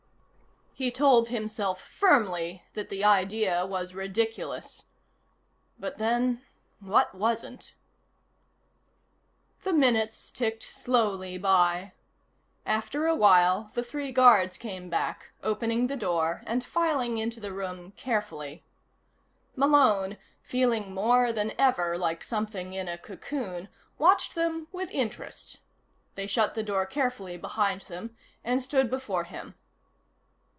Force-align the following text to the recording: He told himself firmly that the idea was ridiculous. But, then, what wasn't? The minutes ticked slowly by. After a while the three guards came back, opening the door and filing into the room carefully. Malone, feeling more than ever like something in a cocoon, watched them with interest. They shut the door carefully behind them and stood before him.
He 0.73 0.89
told 0.89 1.27
himself 1.27 1.79
firmly 1.79 2.63
that 2.73 2.89
the 2.89 3.03
idea 3.03 3.67
was 3.67 3.93
ridiculous. 3.93 4.85
But, 5.77 5.99
then, 5.99 6.41
what 6.79 7.13
wasn't? 7.13 7.75
The 9.61 9.73
minutes 9.73 10.31
ticked 10.31 10.63
slowly 10.63 11.37
by. 11.37 11.91
After 12.65 13.05
a 13.05 13.13
while 13.15 13.69
the 13.75 13.83
three 13.83 14.11
guards 14.11 14.57
came 14.57 14.89
back, 14.89 15.33
opening 15.43 15.85
the 15.85 15.97
door 15.97 16.41
and 16.47 16.63
filing 16.63 17.19
into 17.19 17.39
the 17.39 17.53
room 17.53 17.91
carefully. 17.91 18.63
Malone, 19.55 20.17
feeling 20.41 20.95
more 20.95 21.31
than 21.31 21.51
ever 21.59 21.95
like 21.95 22.23
something 22.23 22.73
in 22.73 22.87
a 22.87 22.97
cocoon, 22.97 23.69
watched 23.99 24.33
them 24.33 24.67
with 24.71 24.89
interest. 24.89 25.59
They 26.15 26.25
shut 26.25 26.55
the 26.55 26.63
door 26.63 26.87
carefully 26.87 27.37
behind 27.37 27.81
them 27.81 28.17
and 28.43 28.63
stood 28.63 28.89
before 28.89 29.25
him. 29.25 29.53